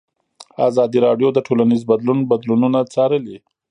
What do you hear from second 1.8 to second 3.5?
بدلون بدلونونه څارلي.